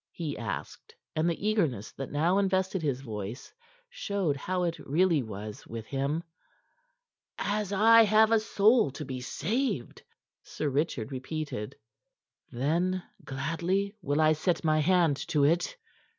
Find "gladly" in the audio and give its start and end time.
13.23-13.95